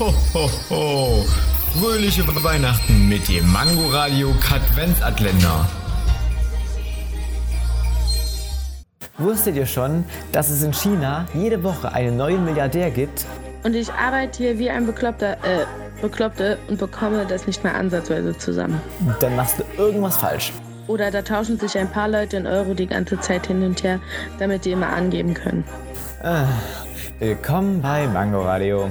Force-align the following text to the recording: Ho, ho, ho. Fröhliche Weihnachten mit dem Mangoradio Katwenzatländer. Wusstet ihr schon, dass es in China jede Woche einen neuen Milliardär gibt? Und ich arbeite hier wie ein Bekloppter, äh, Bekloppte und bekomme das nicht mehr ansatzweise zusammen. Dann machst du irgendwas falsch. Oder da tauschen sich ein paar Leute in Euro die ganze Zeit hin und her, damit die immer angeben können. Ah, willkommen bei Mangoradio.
Ho, 0.00 0.14
ho, 0.32 0.50
ho. 0.70 1.24
Fröhliche 1.78 2.26
Weihnachten 2.42 3.06
mit 3.06 3.28
dem 3.28 3.52
Mangoradio 3.52 4.32
Katwenzatländer. 4.40 5.68
Wusstet 9.18 9.56
ihr 9.56 9.66
schon, 9.66 10.06
dass 10.32 10.48
es 10.48 10.62
in 10.62 10.72
China 10.72 11.26
jede 11.34 11.62
Woche 11.62 11.92
einen 11.92 12.16
neuen 12.16 12.46
Milliardär 12.46 12.90
gibt? 12.90 13.26
Und 13.62 13.76
ich 13.76 13.92
arbeite 13.92 14.38
hier 14.38 14.58
wie 14.58 14.70
ein 14.70 14.86
Bekloppter, 14.86 15.32
äh, 15.32 15.66
Bekloppte 16.00 16.56
und 16.68 16.78
bekomme 16.78 17.26
das 17.26 17.46
nicht 17.46 17.62
mehr 17.62 17.74
ansatzweise 17.74 18.34
zusammen. 18.38 18.80
Dann 19.20 19.36
machst 19.36 19.58
du 19.58 19.64
irgendwas 19.76 20.16
falsch. 20.16 20.50
Oder 20.86 21.10
da 21.10 21.20
tauschen 21.20 21.58
sich 21.58 21.76
ein 21.76 21.90
paar 21.92 22.08
Leute 22.08 22.38
in 22.38 22.46
Euro 22.46 22.72
die 22.72 22.86
ganze 22.86 23.20
Zeit 23.20 23.48
hin 23.48 23.62
und 23.62 23.82
her, 23.82 24.00
damit 24.38 24.64
die 24.64 24.70
immer 24.70 24.88
angeben 24.88 25.34
können. 25.34 25.62
Ah, 26.22 26.46
willkommen 27.18 27.82
bei 27.82 28.06
Mangoradio. 28.06 28.90